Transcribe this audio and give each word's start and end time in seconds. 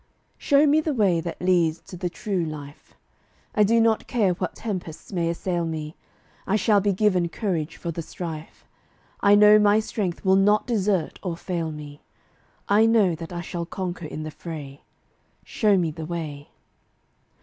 Show 0.39 0.65
me 0.65 0.81
the 0.81 0.95
way 0.95 1.21
that 1.21 1.39
leads 1.43 1.77
to 1.81 1.95
the 1.95 2.09
true 2.09 2.43
life. 2.43 2.95
I 3.53 3.61
do 3.61 3.79
not 3.79 4.07
care 4.07 4.33
what 4.33 4.55
tempests 4.55 5.13
may 5.13 5.29
assail 5.29 5.63
me, 5.63 5.95
I 6.47 6.55
shall 6.55 6.81
be 6.81 6.91
given 6.91 7.29
courage 7.29 7.75
for 7.77 7.91
the 7.91 8.01
strife; 8.01 8.65
I 9.19 9.35
know 9.35 9.59
my 9.59 9.79
strength 9.79 10.25
will 10.25 10.35
not 10.35 10.65
desert 10.65 11.19
or 11.21 11.37
fail 11.37 11.71
me; 11.71 12.01
I 12.67 12.87
know 12.87 13.13
that 13.13 13.31
I 13.31 13.41
shall 13.41 13.67
conquer 13.67 14.07
in 14.07 14.23
the 14.23 14.31
fray: 14.31 14.81
Show 15.43 15.77
me 15.77 15.91
the 15.91 16.07
way. 16.07 16.49